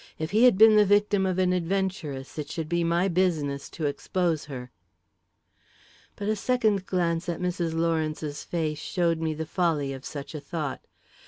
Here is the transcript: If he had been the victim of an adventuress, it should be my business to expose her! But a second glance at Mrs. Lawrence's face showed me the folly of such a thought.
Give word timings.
If 0.17 0.31
he 0.31 0.45
had 0.45 0.57
been 0.57 0.77
the 0.77 0.83
victim 0.83 1.27
of 1.27 1.37
an 1.37 1.53
adventuress, 1.53 2.39
it 2.39 2.49
should 2.49 2.67
be 2.67 2.83
my 2.83 3.07
business 3.07 3.69
to 3.69 3.85
expose 3.85 4.45
her! 4.45 4.71
But 6.15 6.27
a 6.27 6.35
second 6.35 6.87
glance 6.87 7.29
at 7.29 7.39
Mrs. 7.39 7.75
Lawrence's 7.75 8.43
face 8.43 8.79
showed 8.79 9.19
me 9.19 9.35
the 9.35 9.45
folly 9.45 9.93
of 9.93 10.03
such 10.03 10.33
a 10.33 10.39
thought. 10.41 10.83